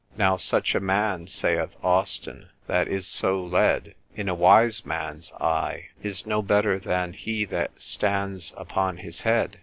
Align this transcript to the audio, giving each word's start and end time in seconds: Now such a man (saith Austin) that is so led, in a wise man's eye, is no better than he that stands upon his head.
Now 0.17 0.35
such 0.35 0.73
a 0.73 0.79
man 0.79 1.27
(saith 1.27 1.75
Austin) 1.83 2.47
that 2.65 2.87
is 2.87 3.05
so 3.05 3.39
led, 3.39 3.93
in 4.15 4.27
a 4.27 4.33
wise 4.33 4.83
man's 4.83 5.31
eye, 5.33 5.89
is 6.01 6.25
no 6.25 6.41
better 6.41 6.79
than 6.79 7.13
he 7.13 7.45
that 7.45 7.79
stands 7.79 8.51
upon 8.57 8.97
his 8.97 9.21
head. 9.21 9.59